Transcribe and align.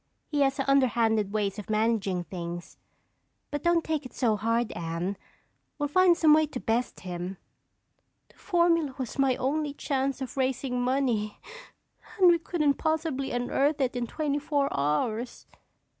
"He 0.31 0.41
has 0.41 0.59
underhanded 0.59 1.31
ways 1.31 1.59
of 1.59 1.69
managing 1.69 2.23
things. 2.23 2.79
But 3.51 3.61
don't 3.61 3.83
take 3.83 4.03
it 4.03 4.13
so 4.15 4.35
hard, 4.35 4.71
Anne. 4.71 5.15
We'll 5.77 5.89
find 5.89 6.17
some 6.17 6.33
way 6.33 6.47
to 6.47 6.59
best 6.59 7.01
him." 7.01 7.37
"The 8.29 8.35
formula 8.35 8.95
was 8.97 9.19
my 9.19 9.35
only 9.35 9.75
chance 9.75 10.19
of 10.19 10.37
raising 10.37 10.81
money 10.81 11.37
and 12.17 12.29
we 12.31 12.39
couldn't 12.39 12.79
possibly 12.79 13.29
unearth 13.29 13.79
it 13.79 13.95
in 13.95 14.07
twenty 14.07 14.39
four 14.39 14.75
hours." 14.75 15.45